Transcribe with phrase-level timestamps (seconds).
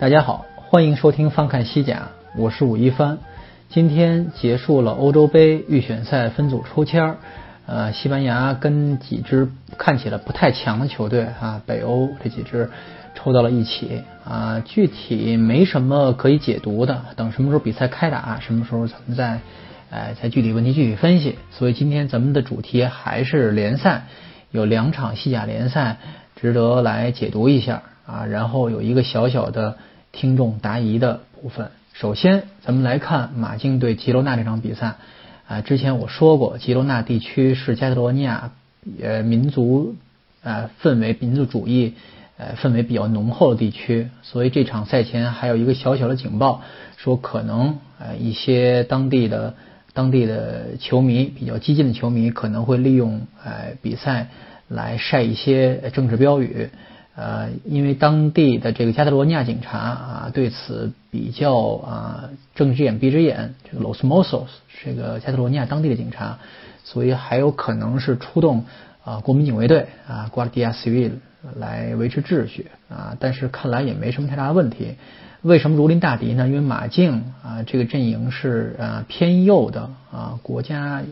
[0.00, 3.18] 大家好，欢迎收听翻看西甲，我是武一帆。
[3.68, 7.16] 今天结束了欧洲杯预选赛分组抽签儿，
[7.66, 12.70] 呃，西班牙跟几支看起来不太强的球队啊，北欧这几支
[13.14, 19.40] 抽到了一起啊，具体没什么可以解读的，等什么时候比赛开打，什么时候咱们再
[19.90, 21.36] 哎再具体问题具体分析。
[21.50, 24.04] 所以今天咱们的主题还是联赛，
[24.50, 25.98] 有两场西甲联赛
[26.36, 29.76] 值得来解读一下啊，然后有一个小小的。
[30.12, 34.96] 听众答疑的部分，首先咱们来看马竞对吉罗纳这场比赛
[35.46, 35.60] 啊。
[35.60, 38.52] 之前我说过，吉罗纳地区是加泰罗尼亚
[39.02, 39.96] 呃民族
[40.42, 41.94] 呃氛围、民族主义
[42.36, 46.62] 呃氛围比较浓厚的地区，所以这场赛前还有一个小小的警报，
[46.96, 49.54] 说可能呃一些当地的
[49.92, 54.28] 当地的球迷比较激进的球迷可能会利用呃比赛
[54.68, 56.70] 来晒一些政治标语。
[57.16, 64.46] 呃，因为当地的这个加泰罗尼亚警察啊，对此比较啊睁只眼闭只眼，这个 Los Mossos
[64.82, 66.38] 这个加泰罗尼亚当地的警察，
[66.84, 68.64] 所以还有可能是出动
[69.04, 71.10] 啊国民警卫队啊 Guardia Civil
[71.56, 74.94] 来维持秩序啊，但是看来也没什么太大的问题。
[75.42, 76.46] 为什么如临大敌呢？
[76.46, 81.02] 因为马竞啊这个阵营是啊偏右的啊国家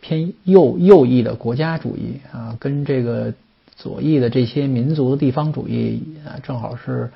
[0.00, 3.34] 偏右右翼的国家主义啊，跟这个。
[3.82, 7.10] 左翼的这些民族的地方主义啊，正好是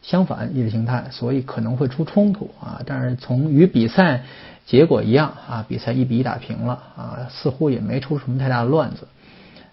[0.00, 2.82] 相反意识形态，所以可能会出冲突啊。
[2.86, 4.22] 但是从与比赛
[4.64, 9.08] 结果一样啊，比赛一比一打平了啊，似乎也没出什么太大的乱子。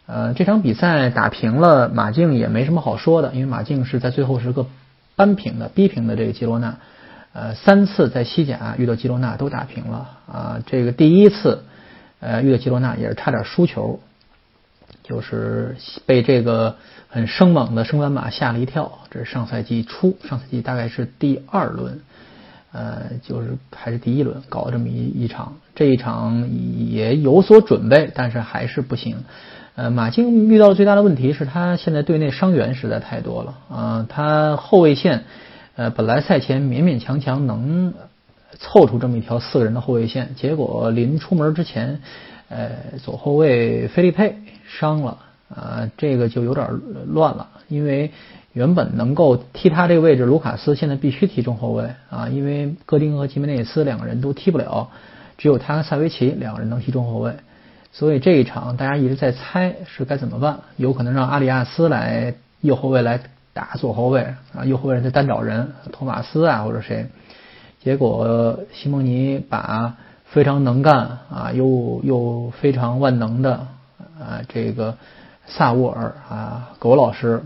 [0.08, 4.66] 呃，这场比赛打平了，马竞也没什么好说的，因为马竞是在最后时刻
[5.16, 6.78] 扳平的、逼平的这个基罗纳。
[7.34, 11.64] 呃，三次在西甲遇到基罗纳都打平了啊，这个第一次
[12.20, 14.00] 呃遇到基罗纳也是差点输球。
[15.04, 15.76] 就是
[16.06, 16.76] 被这个
[17.10, 19.00] 很生猛的升班马吓了一跳。
[19.10, 22.00] 这是上赛季初，上赛季大概是第二轮，
[22.72, 25.56] 呃，就是还是第一轮搞这么一一场。
[25.76, 26.50] 这一场
[26.90, 29.24] 也有所准备，但是还是不行。
[29.76, 34.06] 呃，马竞遇到的最大的问题是他现在队内伤员实在太多了啊。
[34.08, 35.24] 他后卫线，
[35.76, 37.94] 呃，本来赛前勉勉强强能
[38.60, 42.02] 凑出这么一条四个人的后卫线，结果临出门之前。
[42.52, 44.36] 呃，左后卫菲利佩
[44.68, 45.18] 伤了
[45.48, 46.68] 啊，这个就有点
[47.08, 47.48] 乱了。
[47.70, 48.12] 因为
[48.52, 54.90] 原本能够踢他这个位置，卢卡斯现在必须踢中后卫啊，因为戈丁和吉梅内斯两个人都踢不了，
[55.38, 57.34] 只有他和萨维奇两个人能踢中后卫。
[57.94, 63.22] 所以这一场大家一直在猜是该怎么办，有可能让阿里亚斯来右后卫来
[63.54, 64.24] 打左后卫
[64.54, 67.08] 啊，右后卫再单找人，托马斯啊或者谁。
[67.82, 69.96] 结果西蒙尼把。
[70.32, 73.68] 非常能干啊，又又非常万能的
[74.18, 74.98] 啊，这个
[75.46, 77.44] 萨沃尔啊，狗老师，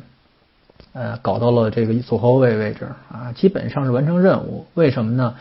[0.94, 4.68] 呃，搞到了这个左后卫位置啊，基本上是完成任务。
[4.76, 5.34] 为什么呢？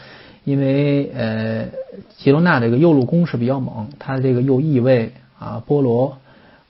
[0.45, 1.69] 因为呃，
[2.17, 6.17] 吉罗纳这个右路攻势比较猛，他这个右翼卫啊，波罗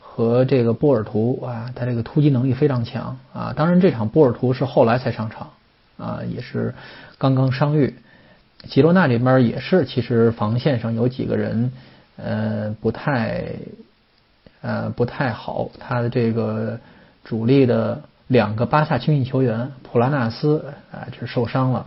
[0.00, 3.52] 和这个波尔图啊，他这个突击能力非常强啊。
[3.56, 5.50] 当然，这场波尔图是后来才上场
[5.98, 6.74] 啊，也是
[7.18, 7.94] 刚刚伤愈。
[8.68, 11.72] 吉罗纳这边也是，其实防线上有几个人，
[12.16, 13.44] 呃，不太，
[14.62, 15.70] 呃，不太好。
[15.78, 16.78] 他的这个
[17.24, 21.86] 主力的两个巴萨青训球员普拉纳斯啊，这受伤了。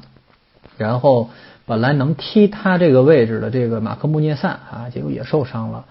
[0.78, 1.30] 然后
[1.66, 5.86] 本来能踢他这个位置的这个马克穆涅萨啊，结果也受伤了。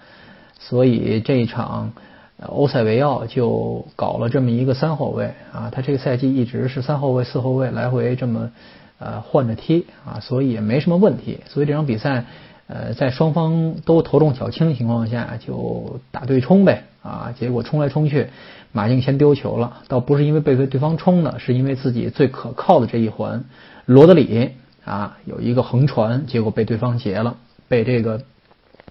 [0.59, 1.93] 所以这一场
[2.41, 8.51] 欧塞维奥就搞了这么一个三后卫啊，他这个赛季一直是三后卫、四后卫来回这么。
[8.99, 11.41] 呃，换着踢啊，所以也没什么问题。
[11.47, 12.25] 所以这场比赛，
[12.67, 17.35] 呃，在双方都头重脚轻的情况下，就打对冲呗啊。
[17.39, 18.29] 结果冲来冲去，
[18.73, 23.45] 马竞先丢球了，倒不是因为被对方冲的，是因为自己最可靠的这一环
[23.85, 24.53] 罗德里
[24.85, 27.37] 啊有一个横传，结果被对方截了，
[27.69, 28.23] 被这个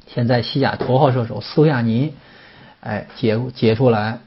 [0.05, 2.13] 现在西甲头号射手斯亚尼
[2.79, 4.19] 哎截截出来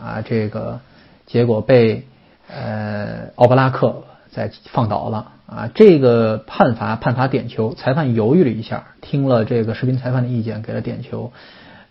[0.00, 0.80] 啊，这个
[1.26, 2.06] 结果被
[2.48, 4.02] 呃奥布拉克。
[4.36, 5.70] 再放倒了啊！
[5.74, 11.32] 这个判罚判罚点球，裁判犹豫了一下，听了这个视频裁判的意见，给了点球。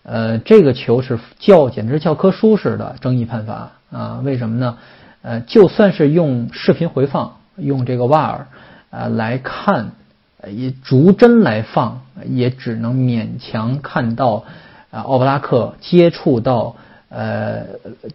[0.04, 4.20] 呃，这个球是教简直教科书式的争议判罚啊！
[4.22, 4.78] 为什么呢？
[5.22, 8.42] 呃，就算是用视频回放用这个 VAR
[8.90, 9.90] 呃来看，
[10.48, 14.44] 也逐帧来放，也只能勉强看到
[14.92, 16.76] 啊奥布拉克接触到
[17.08, 17.66] 呃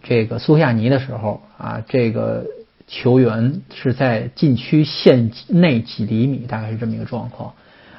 [0.02, 2.46] 这个苏亚尼的时候啊，这个
[2.92, 7.54] 球员是在禁区线内几厘米，大概是这么一个状况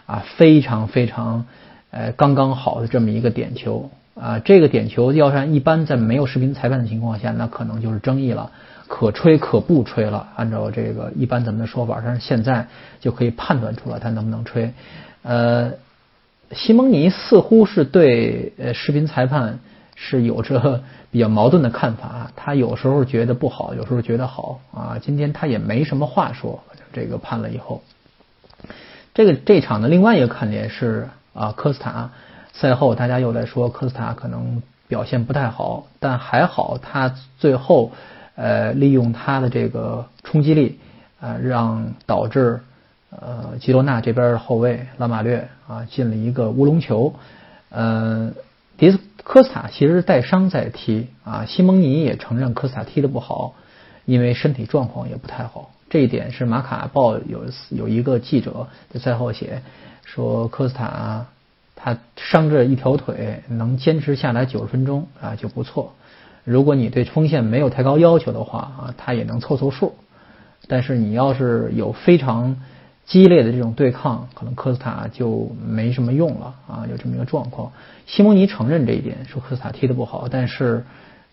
[0.06, 1.46] 啊，非常非常
[1.90, 3.90] 呃刚刚好的这么一个点球。
[4.14, 8.52] 啊，这个点球要是一般在没有视频裁判的情况下，那可能就是争议了，
[8.88, 10.28] 可吹可不吹了。
[10.36, 12.68] 按照这个一般咱们的说法，但是现在
[13.00, 14.72] 就可以判断出来他能不能吹。
[15.24, 15.72] 呃，
[16.52, 19.58] 西蒙尼似乎是对呃视频裁判
[20.06, 25.00] 是有着比较矛盾的看法，他有时候觉得不好，有时候觉得好啊。
[25.02, 26.62] 今天他也没什么话说，
[26.92, 27.82] 这个判了以后，
[29.14, 32.12] 这个这场的另外一个看点是啊科斯塔。
[32.52, 37.94] 赛后，大家又在说科斯塔可能表现不太好，但还好他最后
[38.36, 40.80] 呃利用他的这个冲击力
[41.22, 42.60] 啊，让导致
[43.10, 47.16] 呃吉罗纳这边的后卫拉马略啊进了一个乌龙球。
[47.70, 48.32] 呃，
[48.84, 53.56] 迪斯科斯塔其实带伤在踢啊，西蒙尼也承认科斯塔踢得不好，
[54.04, 55.72] 因为身体状况也不太好。
[55.90, 59.62] 这一点是马卡报有有一个记者在赛后写
[60.04, 61.26] 说科斯塔。
[61.76, 65.94] 他伤着一条腿，能坚持下来九十分钟啊就不错。
[66.44, 69.96] 如果你对锋线没有太高要求的话啊，他也能凑凑数。
[70.68, 72.58] 但是你要是有非常
[73.06, 77.72] 激烈的这种对抗，可能科斯塔就没什么用了啊，有这么一个状况。
[78.06, 80.86] 西蒙尼承认这一点，说科斯塔踢得不好，但是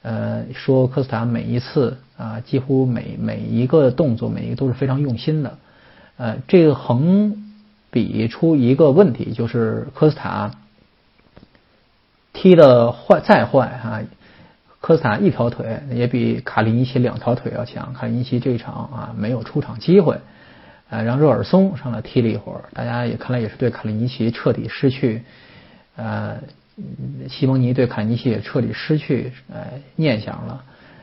[0.03, 5.59] 呃说科斯塔每一次啊，几乎每每一个动作，每一个都是非常用心的。
[6.17, 7.47] 呃，这个横。
[7.93, 10.53] 比出一个问题，就是科斯塔
[12.33, 14.03] 踢的坏再坏啊，
[14.81, 17.93] 科斯塔一条腿也比卡利尼奇两条腿要强。
[17.93, 20.21] 卡利尼奇这一场啊没有出场机会，
[20.91, 25.23] 啊让热尔松上来踢了一会儿，大家也看来也是对卡利尼奇彻底失去，
[25.97, 26.37] 呃，
[27.29, 29.67] 西蒙尼对卡尼奇也彻底失去呃
[29.97, 30.63] 念想了。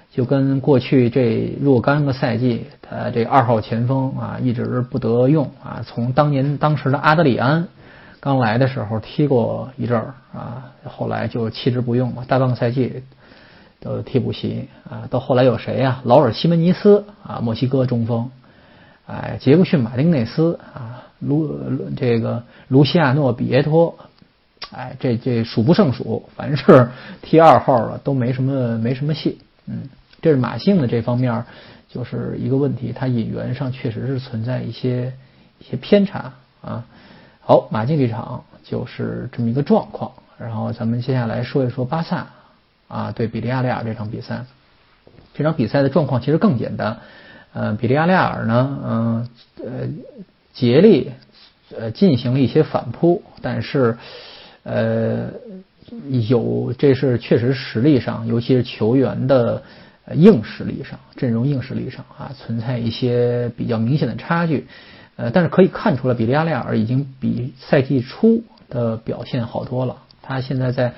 [0.10, 5.84] 就跟过去这若干个赛季，他这二号前锋啊一直不得用啊。
[5.86, 7.68] 从当年当时的阿德里安
[8.20, 13.04] 刚来的时候踢过一阵儿啊，后来就弃之不用了，大半个赛季
[13.80, 15.08] 都替补席啊。
[15.12, 16.02] 到后来有谁呀？
[16.04, 18.32] 劳尔西门尼斯啊，墨西哥中锋，
[19.08, 21.58] 哎，杰克逊马丁内斯啊，卢
[21.96, 23.98] 这个卢西亚诺比耶托，
[24.72, 26.90] 哎，这这数不胜数，凡是
[27.24, 29.90] 踢二号的都没什么没什么戏，嗯。
[30.20, 31.46] 这是马竞的这方面
[31.88, 35.14] 就是一个问题，它引援上确实是存在一些
[35.60, 36.84] 一些偏差啊。
[37.40, 40.12] 好，马竞这场就是这么一个状况。
[40.40, 42.28] 然后咱们接下来说一说巴萨
[42.88, 44.44] 啊对比利亚雷亚这场比赛。
[45.36, 46.98] 这场比赛的状况其实更简单，
[47.58, 49.30] 呃，比利亚雷亚呢，嗯
[49.66, 49.88] 呃，
[50.54, 51.12] 竭力
[51.76, 53.98] 呃进行了一些反扑，但是
[54.64, 55.30] 呃
[56.30, 59.64] 有这是确实实力上，尤其是球员的。
[60.16, 64.66] 硬实力上，阵容硬实力上啊，存在一些比较明显的差距。
[65.18, 69.98] 呃，但是可以看出来，比利亚雷尔已经比赛季初的表现好多了。
[70.28, 70.94] 他现在在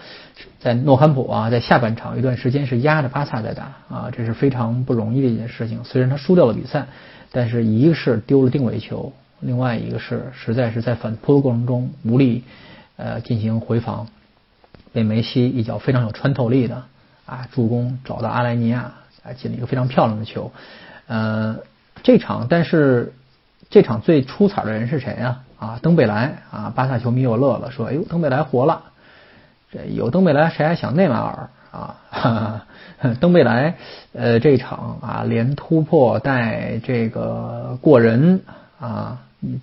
[0.60, 5.84] 在诺坎普啊，在下半场一段时间是压着巴萨在打啊，这是非常不容易的一件事情。
[5.84, 6.88] 虽然他输掉了比赛，
[7.32, 12.44] 但是一个是丢了定位球，另外一个是实在是在反扑的过程中无力
[12.98, 14.08] 呃进行回防，
[14.92, 16.84] 被梅西一脚非常有穿透力的。
[17.26, 20.52] 啊，助攻找到阿莱尼亚，啊，进了一个非常漂亮的球。
[21.06, 21.58] 呃，
[22.02, 23.14] 这场，但是
[23.70, 25.44] 这场最出彩的人是谁啊？
[25.60, 28.86] 啊，登贝莱啊，巴萨球迷又乐了，说：“哎呦，登贝莱活了！
[29.72, 32.66] 这有登贝莱，谁还想内马尔啊？”哈
[33.00, 33.76] 哈登贝莱，
[34.14, 38.42] 呃，这场啊，连突破带这个过人
[38.80, 39.20] 啊。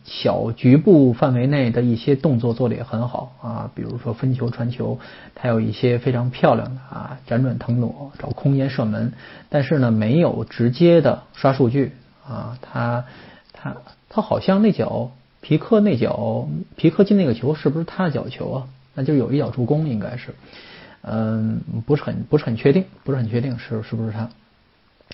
[0.06, 4.98] 小局部范围内的一些动作做的也很好啊，比如说分球传球，
[5.34, 9.12] 他有一些非常漂亮的啊，辗转腾挪找空间射门，
[9.50, 11.92] 但是呢没有直接的刷数据
[12.26, 13.04] 啊，他
[13.52, 13.76] 他
[14.08, 15.10] 他好像那脚
[15.42, 18.58] 皮克那脚皮克进那个球是不是他的角球啊？
[18.96, 20.34] 那就有一脚助攻应该是，
[21.02, 24.28] 嗯，不是很不是很确定，不是很确定是是不是他。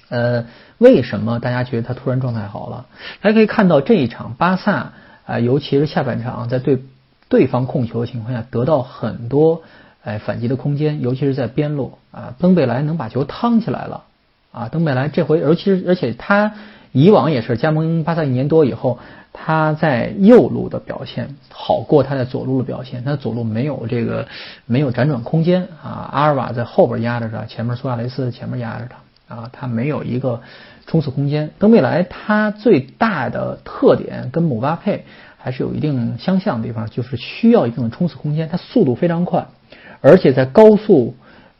[0.09, 0.47] 呃，
[0.79, 2.87] 为什么大家觉得他突然状态好了？
[3.21, 4.93] 大家可以看到这一场巴萨
[5.27, 6.83] 啊，尤其是下半场，在对
[7.29, 9.62] 对方控球的情况下，得到很多
[10.03, 14.05] 哎反击的空间，尤其是在边路啊，登贝莱能把球趟起来了
[14.52, 16.52] 啊，登贝莱这回，尤其是而且他
[16.92, 18.99] 以往也是加盟巴萨一年多以后，
[19.32, 24.28] 他在右路的表现好过他在左路的表现，他左路没有这个
[24.66, 29.35] 没有辗转空间啊，阿尔瓦在后边压着他，前面苏亚雷斯前面压着他。
[29.35, 30.42] 啊，他没有一个
[30.87, 31.52] 冲刺空间。
[31.59, 35.06] 登贝莱他最大的特点跟姆巴佩
[35.38, 39.47] 还是有一定相像的地方，就是需要一定的冲刺空间，他速度非常快，
[40.02, 41.14] 而且在高速。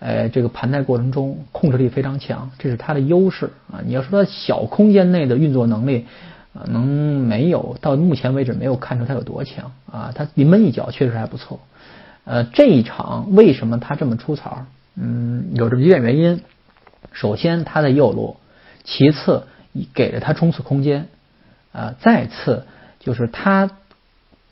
[0.05, 3.79] 呃，这个盘带过程中控制力非常强，这是它的优势啊。
[3.87, 6.07] 你要说它小空间内的运作能力，
[6.55, 10.13] 啊，能没有到目前为止没有看出它有多强啊。
[10.13, 11.61] 它临门一脚确实还不错。
[12.25, 14.67] 呃，这一场为什么它这么出彩？
[14.97, 16.41] 嗯，有这么几点原因。
[17.13, 18.39] 首先，它的右路；
[18.83, 19.45] 其次，
[19.95, 21.05] 给了他冲刺空间；
[21.73, 22.67] 啊，再次
[22.99, 23.71] 就是他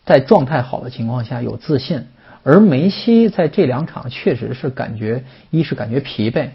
[0.04, 2.06] 在状态好的情况下有自信。
[2.42, 6.48] 而梅西在这两场确实是感觉，一是感觉疲惫，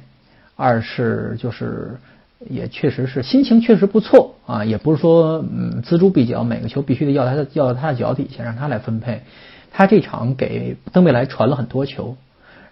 [0.56, 1.98] 二是就是
[2.50, 9.22] 也确实是心情确实不错啊，也不是说嗯锱铢必较，每个球必须得要他的要到他的脚底下让他来分配。
[9.72, 12.16] 他这场给登贝莱传了很多球，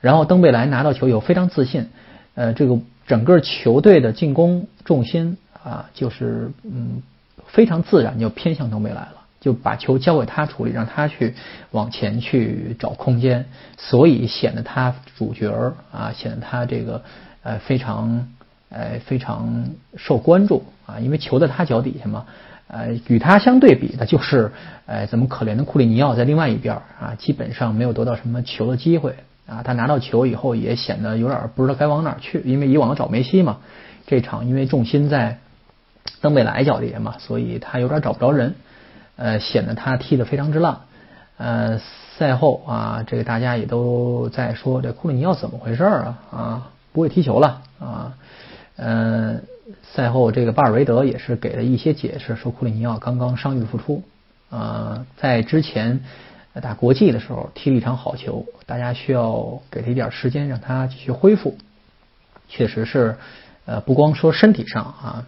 [0.01, 1.89] 然后登贝莱拿到球以后非常自信，
[2.34, 7.03] 呃，这个整个球队的进攻重心啊，就是嗯
[7.48, 9.23] 非常自然就偏向登贝莱了。
[9.44, 11.34] 就把球交给他处理，让他去
[11.72, 13.44] 往前去找空间，
[13.78, 17.04] 所以显得他主角儿啊，显得他这个
[17.44, 18.30] 呃非常
[18.70, 19.66] 呃非常
[19.98, 22.26] 受关注啊，因为球在他脚底下嘛。
[22.68, 24.52] 呃，与他相对比的就是
[24.88, 29.62] 呃咱们可怜的库里尼奥在另外一边啊，基本上没有得到什么球的机会啊。
[29.62, 33.58] 他拿到球以后也显得有点不知道该往哪去，因为以往找梅西嘛，
[34.08, 35.38] 这场因为重心在
[36.22, 38.56] 登贝莱脚底下嘛，所以他有点找不着人。
[39.15, 40.82] 呃，显得他踢得非常之烂。
[41.38, 41.79] 呃，
[42.17, 46.17] 赛后啊，这个大家也都在说，这库里尼奥怎么回事啊？
[46.32, 48.13] 啊，不会踢球了啊？
[48.75, 49.39] 呃，
[49.82, 54.03] 赛后这个巴尔维德也是给了一些解释，说库里尼奥刚刚伤愈复出
[54.50, 56.01] 啊，在之前
[56.62, 61.58] 打国际的时候踢了一场好球，大家需要给他一点时间，让他继续恢复。
[62.48, 63.17] 确实是，
[63.65, 65.25] 呃，不光说身体上啊，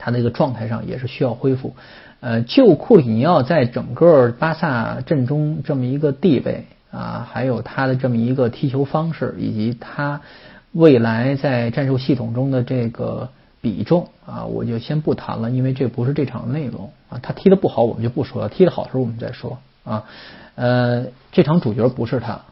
[0.00, 1.76] 他那个状态上也是需要恢复。
[2.20, 10.20] 呃，就库里尼奥在整个巴萨阵中这么一个地位啊，还有他的这么一个踢球方式，以及他
[10.72, 13.30] 未来在战术系统中的这个
[13.60, 17.20] 比重啊，我就先不谈了，因为这不是这场内容啊。
[17.22, 20.04] 他踢的不好，我们就不说了；踢的好的时候，我们再说啊。
[20.56, 22.42] 呃，这场主角不是他，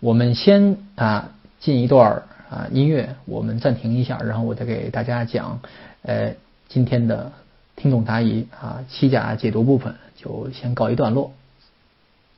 [0.00, 5.60] 我们先啊进一段啊音乐，我们暂停一下，然后我再给大家讲
[6.02, 6.34] 呃
[6.72, 7.32] 今天的。
[7.74, 11.32] 听懂答疑啊，西甲解读部分就先告一段落。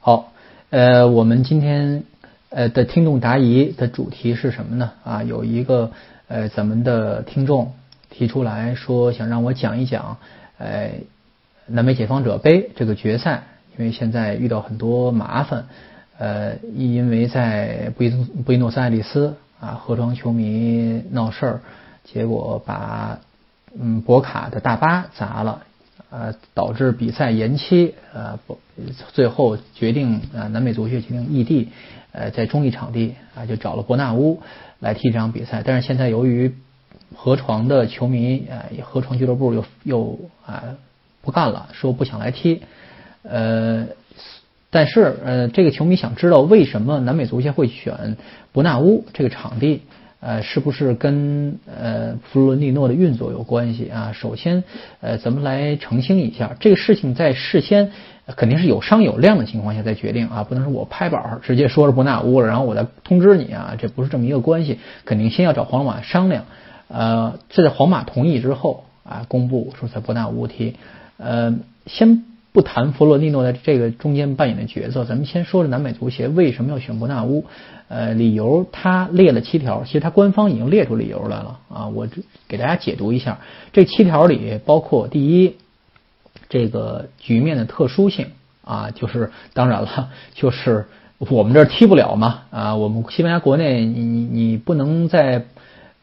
[0.01, 0.33] 好，
[0.71, 2.05] 呃，我们今天
[2.49, 4.93] 呃的听众答疑的主题是什么呢？
[5.03, 5.91] 啊，有一个
[6.29, 7.73] 呃咱们的听众
[8.09, 10.17] 提出来说，想让我讲一讲
[10.57, 10.93] 呃
[11.67, 13.43] 南美解放者杯这个决赛，
[13.77, 15.67] 因为现在遇到很多麻烦，
[16.17, 18.11] 呃，因为在布宜
[18.47, 21.61] 布宜诺斯艾利斯啊，河床球迷闹事儿，
[22.05, 23.19] 结果把。
[23.79, 25.63] 嗯，博卡的大巴砸了，
[26.11, 28.59] 呃，导致比赛延期，呃，不，
[29.13, 31.71] 最后决定，呃，南美足协决定异地，
[32.13, 34.41] 呃，在中立场地啊，就找了伯纳乌
[34.79, 35.63] 来踢这场比赛。
[35.65, 36.55] 但是现在由于
[37.17, 40.77] 河床的球迷，呃，河床俱乐部又又啊
[41.23, 42.63] 不干了，说不想来踢，
[43.23, 43.89] 呃，
[44.71, 48.17] 但是呃，这个球迷想知道为什么南美足协会选
[48.53, 49.83] 伯纳乌这个场地？
[50.25, 54.13] 呃，是不是跟呃弗洛伦蒂诺的运作有关系啊？
[54.15, 54.65] 首先，
[55.03, 57.93] 呃，咱们来澄清一下，这个事情在事先
[58.35, 66.47] 肯定是有商有量的情况下再决定啊，不能说我拍板直接说是伯纳乌了，然后我再通知你啊，这不是这么一个关系，肯定先要找皇马商量，
[66.89, 70.77] 呃，这在皇马同意之后啊，公布说在伯纳乌踢，
[71.19, 71.55] 呃，
[71.85, 72.25] 先。
[72.55, 77.47] 不谈弗洛利诺在这个中间扮演的角色，咱们先说说南美足协为什么要选伯纳乌。
[77.89, 81.89] 呃，理由他列了七条，其实他官方已经列出理由来了啊。
[81.89, 82.07] 我
[82.47, 83.41] 给大家解读一下，
[83.73, 85.57] 这七条里包括第一，
[86.49, 88.29] 这个局面的特殊性
[88.65, 90.87] 啊，就是当然了，就是
[91.19, 95.47] 我们这踢不了嘛啊，我们西班牙国内你你不能在。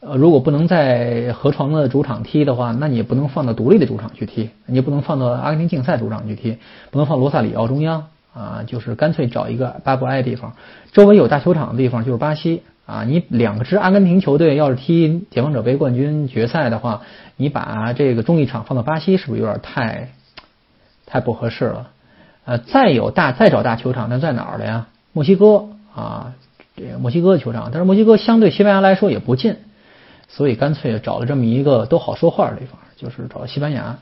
[0.04, 6.58] 呃，如果不能在河床的主场踢的话，那你也不能放到独立的主场去踢，你也不能放到阿根廷竞赛主场去踢，
[6.90, 10.54] 不能放罗萨里奥中央啊，就是干脆找一个巴布埃地方，
[10.92, 13.04] 周围有大球场的地方就是巴西啊。
[13.04, 17.04] 你两支阿根廷球队要是踢解放者杯冠军决赛的话，
[17.38, 20.10] 你把这个中立场放到巴西是不是有点太
[21.06, 21.90] 太不合适了？
[22.46, 24.88] 呃，再有大再找大球场，那在哪儿了呀？
[25.14, 26.34] 墨西哥啊，
[26.76, 29.58] 这个墨西哥的球场，但是墨西哥相对西班牙来说也不近。
[30.34, 33.98] 所以干脆找了这么一个都好说话的地方，就是找西班牙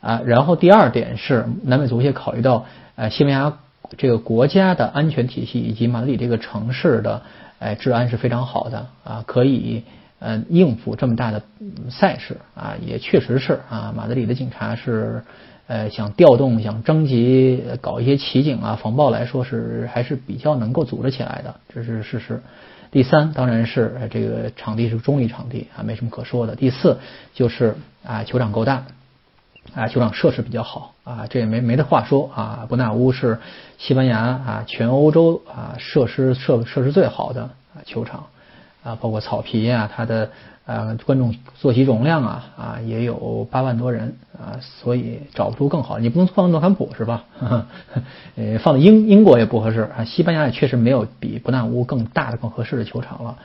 [0.00, 0.22] 啊。
[0.24, 2.64] 然后第二点是南美足协考虑到
[2.96, 3.58] 呃西班牙
[3.98, 7.22] 这个国家的安全体系以及马德里这个城市的
[7.58, 9.84] 呃治安是非常好的啊，可以
[10.18, 11.42] 呃应付这么大的
[11.90, 15.22] 赛事啊，也确实是啊，马德里的警察是
[15.66, 22.40] 呃想调动、想征集、搞一些骑警啊、防暴来说是还是比较能够组织起来的，这是事实。
[22.90, 26.56] 第三，当然是这个场地是中立场地啊，没什么可说的。
[26.56, 26.98] 第四
[27.34, 28.84] 就是啊，球场够大。
[29.74, 32.66] 啊，球场设施比较好啊，这也没没得话说啊。
[32.68, 33.40] 伯纳乌是
[33.78, 37.50] 西班牙啊，全欧洲啊设施设设施最好的
[37.84, 38.26] 球场
[38.86, 40.30] 啊，包括草皮啊，它的
[40.64, 45.98] 呃观众坐席容量啊啊也有八万多人啊，所以找不出更好。
[45.98, 47.24] 你不能放诺坎普是吧？
[48.36, 50.04] 呃，放英英国也不合适啊。
[50.04, 53.38] 西班牙也确实没有比伯纳乌更大的更合适的球场了。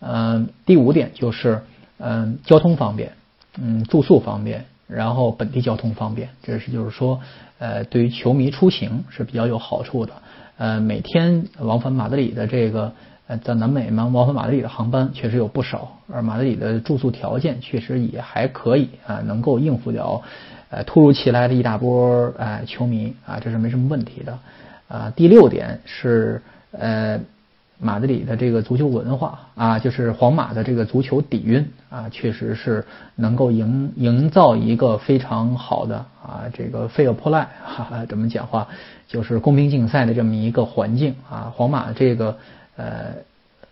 [0.00, 1.60] 嗯，第五点就是
[1.98, 3.12] 嗯交通方便，
[3.60, 4.64] 嗯住宿方便。
[4.88, 7.20] 然后本地交通方便，这是就是说，
[7.58, 10.12] 呃，对于球迷出行是比较有好处的。
[10.58, 12.92] 呃，每天往返马德里的这个
[13.42, 20.22] 在南美嘛，往返马德里的航班确实有不少，而马德里的住宿条件确实也还可以啊，能够应付了
[20.70, 24.38] 呃突如其来的一大波呃球迷啊，这是没什么问题的。
[24.88, 26.42] 啊，第六点是
[26.72, 27.20] 呃。
[27.78, 32.82] 马德里的这个足球文化啊，就是皇马的这个足球底蕴啊，确实是
[33.16, 38.66] 能够营营造一个非常好的啊，这个费尔破赖哈，怎么讲话，
[39.06, 41.52] 就是公平竞赛的这么一个环境啊。
[41.54, 42.38] 皇马这个
[42.76, 43.14] 呃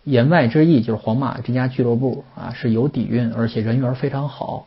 [0.03, 4.67] 言外之意就是皇马这家俱乐部啊是有底蕴，而且人缘非常好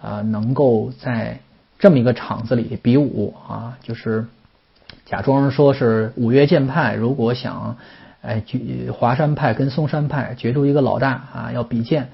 [0.00, 1.40] 啊，能够在
[1.78, 4.26] 这么一个场子里比武啊，就是
[5.04, 7.76] 假装说是五岳剑派，如果想。
[8.22, 8.42] 哎，
[8.92, 12.08] 华山派跟嵩山派决出一个老大啊，要比剑。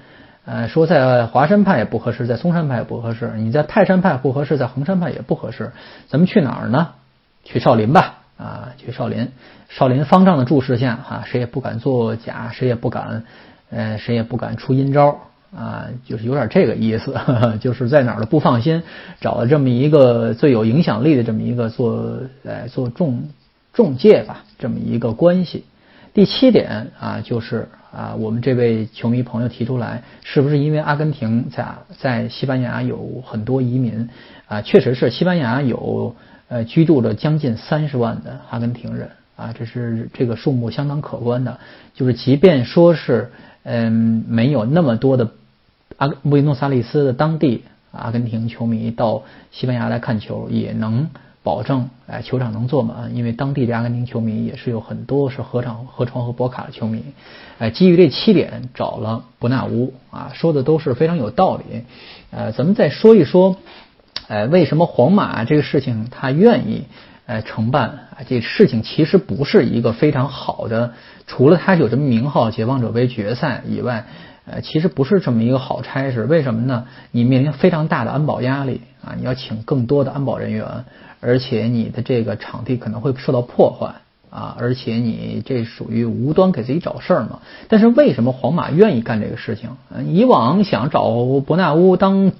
[0.45, 3.31] 呃，说在华山派也不合适，在嵩山派也不合适。
[3.37, 5.71] 你在泰山派不合适，在衡山派也不合适。
[6.07, 6.89] 咱们去哪儿呢？
[7.43, 9.29] 去少林吧，啊，去少林。
[9.69, 13.23] 少林方丈的注视下，哈，谁也不敢作假，谁也不敢，
[13.69, 15.17] 呃，谁也不敢出阴招
[15.55, 17.15] 啊，就是有点这个意思，
[17.61, 18.83] 就是在哪儿都不放心，
[19.21, 23.29] 找了这么一个最有影响力的这么一个做，呃，做中
[23.71, 25.63] 中介吧，这么一个关系。
[26.13, 31.65] 第七点啊，就是啊，我们这位球迷朋友提出来，是不是因为阿根廷在
[31.99, 34.09] 在西班牙有很多移民
[34.47, 34.61] 啊？
[34.61, 36.15] 确实是，西班牙有
[36.49, 41.57] 呃居住着将近三十万的阿根廷人啊，这是这个数目相当可观的。
[41.95, 43.31] 就是即便说是
[43.63, 45.31] 嗯没有那么多的
[45.97, 51.09] 阿布宜诺斯艾利斯的当地阿根廷球迷到西班牙来看球，也能。
[51.43, 57.03] 保证哎，球场能坐满，因为当地的阿根廷球迷也是有很多是河场、河床和博卡的球迷。
[57.59, 61.83] 哎，基于这七点找了伯纳乌啊，说的都是非常有道理。
[62.31, 63.57] 呃，咱们再说一说，
[64.27, 66.85] 哎，为什么皇马这个事情他愿意
[67.25, 68.23] 哎承办啊？
[68.27, 70.93] 这事情其实不是一个非常好的，
[71.27, 74.05] 除了他有这么名号，解放者杯决赛以外，
[74.45, 76.23] 呃，其实不是这么一个好差事。
[76.23, 76.85] 为什么呢？
[77.11, 80.85] 你面临非常大的安保压力啊，你要请更多的安保人员。
[81.25, 83.93] 而且你的这个场地可能会受到破坏
[84.29, 87.39] 啊，而且你这属于无端给自己找事儿嘛。
[87.69, 89.69] 但是为什么皇马愿意干这个事情？
[90.05, 91.09] 以往想找
[91.45, 92.33] 伯纳乌当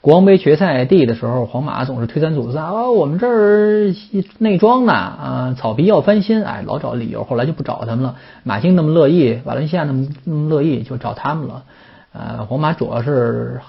[0.00, 3.94] 国王杯决赛地的时候，皇马总是推三阻四啊，我们这儿
[4.38, 8.16] 内装呢啊，草皮要翻新，哎，老找理由，后来就不找他们了。
[8.44, 11.64] 马竞那么乐意，瓦伦西亚那么那么乐意，就找他们了。
[12.14, 13.60] 呃，皇马主要是。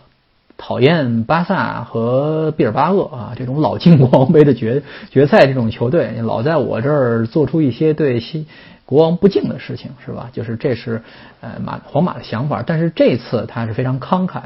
[0.58, 8.46] 讨厌巴萨和毕尔巴鄂啊，这种老进国王杯的决决赛这种球队，老在我这儿做出一些对西
[8.86, 10.30] 国王不敬的事情，是吧？
[10.32, 11.02] 就是这是
[11.42, 14.42] 呃马皇马的想法，但是这次他是非常慷慨，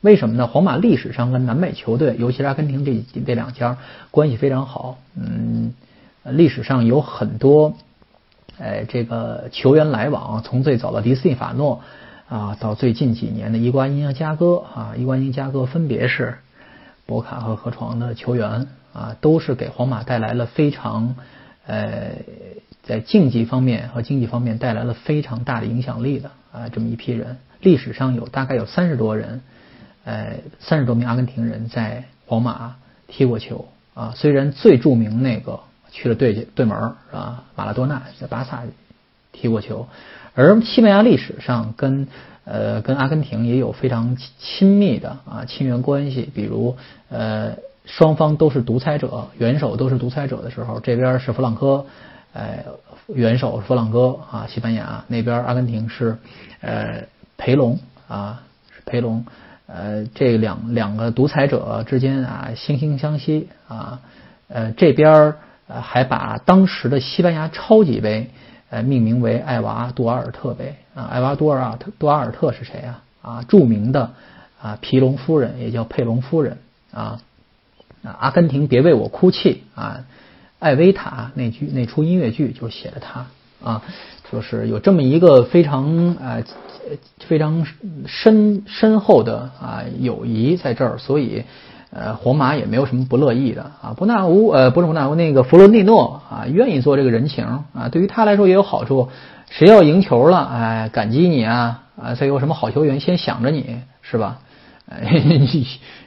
[0.00, 0.46] 为什么呢？
[0.46, 3.76] 皇马历史上跟南美球队，尤其是阿根廷这这两家
[4.10, 5.72] 关系非常好，嗯，
[6.24, 7.74] 历史上有很多
[8.58, 11.80] 哎这个球员来往，从最早的迪斯蒂法诺。
[12.30, 16.38] 啊，到最近几年的伊瓜因和加戈啊，伊瓜因、加戈分别是
[17.04, 21.16] 博卡和河床的球员啊，都是给皇马带来了非常
[21.66, 22.12] 呃，
[22.84, 27.36] 在竞技方面和经济方面带来了非常大的影响力的啊，这么一批人。
[27.60, 29.42] 历史上有大概有三十多人，
[30.04, 32.76] 呃，三十多名阿根廷人在皇马
[33.08, 34.12] 踢过球啊。
[34.14, 35.58] 虽然最著名那个
[35.90, 36.78] 去了对对门
[37.10, 38.62] 啊，马拉多纳在巴萨
[39.32, 39.86] 踢过球。
[40.34, 42.06] 而西班牙历史上跟
[42.44, 46.76] 呃跟阿根廷也有非常亲密的啊亲缘关系，比如
[47.08, 51.84] 呃双方都是独裁者，元首都是独裁者的时候，这边是弗朗科，
[52.32, 52.64] 呃
[53.08, 56.16] 元首弗朗哥啊西班牙那边阿根廷是
[56.60, 57.02] 呃
[57.36, 59.26] 培隆啊是培隆，
[59.66, 64.00] 呃这两两个独裁者之间啊惺惺相惜啊
[64.46, 65.34] 呃这边
[65.66, 68.30] 还把当时的西班牙超级杯。
[68.70, 73.02] 呃，命名为艾娃杜阿尔特杯啊，艾娃杜阿尔特杜阿尔特是谁啊？
[73.20, 74.12] 啊，著名的
[74.62, 76.58] 啊皮隆夫人，也叫佩隆夫人
[76.92, 77.20] 啊。
[78.02, 80.06] 啊，阿根廷别为我哭泣啊，
[80.58, 83.26] 艾薇塔那剧那出音乐剧就写的他
[83.62, 83.82] 啊，
[84.32, 86.42] 就是有这么一个非常啊
[87.18, 87.66] 非常
[88.06, 91.44] 深深厚的啊友谊在这儿，所以
[91.90, 93.94] 呃皇马也没有什么不乐意的啊。
[93.96, 99.08] 伯纳乌呃不是伯纳乌那个弗洛内诺啊愿意做这个人情啊，对于他来说也有好处。
[99.52, 102.14] 谁要赢球了，哎，感激你啊啊！
[102.14, 104.38] 再有什么好球员先想着你是吧？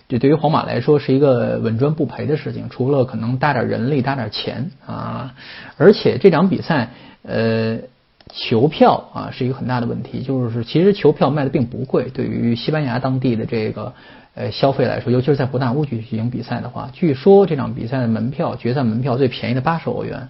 [0.08, 5.34] 这对于皇马来说是一个稳赚不赔的事情，除了可能搭点人力、搭点钱啊。
[5.78, 6.92] 而且这场比赛，
[7.24, 7.80] 呃，
[8.32, 13.94] 球票啊是一个很大的问题，就是其实球票卖的并不贵，对于西班牙当地的这个
[14.36, 20.30] 呃消费来说，尤其是在伯纳乌举行比赛的话，据说这场比赛的门票，决赛门票最便宜的八十欧元。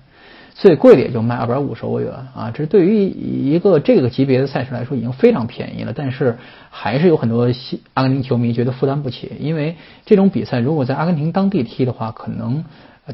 [0.56, 5.93] 最贵的也就卖二百五十欧元啊，这对于一个这个级别的赛事来说已经非常便宜了。
[5.95, 6.38] 但是
[6.69, 12.65] 还是有很多西阿根廷球迷觉得负担不起，因为这种比赛如果在阿根廷当地踢的话，可能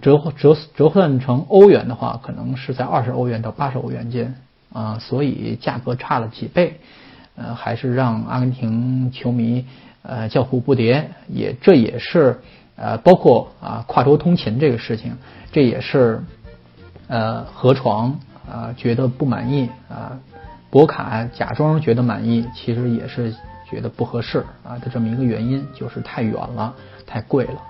[0.02, 4.36] 折折折换成欧元的话，可能是在二十欧元到八十欧元间
[4.74, 6.80] 啊，所以价格差了几倍，
[7.36, 9.66] 呃，还是让阿根廷球迷
[10.02, 11.04] 呃叫苦不迭。
[11.28, 12.40] 也这也是
[12.76, 15.14] 呃包括啊跨州通勤这个事情，
[15.52, 16.22] 这也是。
[17.12, 20.20] 呃，河床啊觉得不满意啊，
[20.70, 23.34] 博卡假装觉得满意，其实也是
[23.68, 26.72] 觉得不合适啊的这么一个原因，就是太远了，
[27.08, 27.64] 太贵了。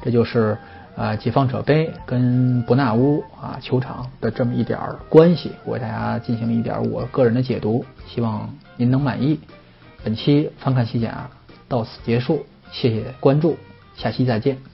[0.00, 0.56] 这就是
[0.96, 9.40] 啊解放者杯跟伯纳乌啊球场的这么一点儿关系，我给大家进行了一点我个人的解读，希望您能满意。
[10.04, 11.30] 本期翻看西甲
[11.68, 13.56] 到此结束，谢谢关注，
[13.96, 14.73] 下期再见。